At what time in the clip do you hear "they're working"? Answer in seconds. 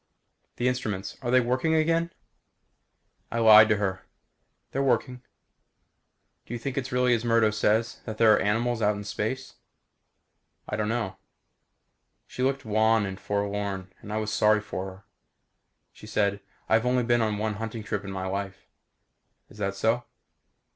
4.71-5.21